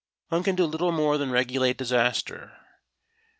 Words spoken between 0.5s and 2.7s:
do little more than regulate disaster.